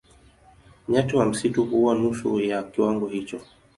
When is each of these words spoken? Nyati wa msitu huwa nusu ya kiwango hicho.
Nyati 0.89 1.15
wa 1.15 1.25
msitu 1.25 1.63
huwa 1.65 1.95
nusu 1.95 2.39
ya 2.39 2.63
kiwango 2.63 3.07
hicho. 3.07 3.41